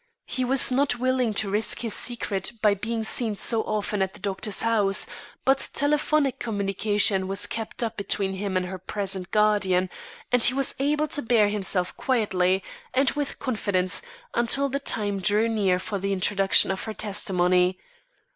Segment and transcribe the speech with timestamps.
[0.25, 4.19] He was not willing to risk his secret by being seen too often at the
[4.19, 5.05] doctor's house;
[5.45, 9.91] but telephonic communication was kept up between him and her present guardian,
[10.31, 12.63] and he was able to bear himself quietly
[12.95, 14.01] and with confidence
[14.33, 17.77] until the time drew near for the introduction of her testimony.